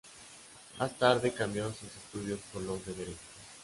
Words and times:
Más 0.79 0.97
tarde 0.97 1.31
cambió 1.31 1.67
sus 1.71 1.95
estudios 1.95 2.39
por 2.51 2.63
los 2.63 2.83
de 2.87 2.93
Derecho. 2.95 3.19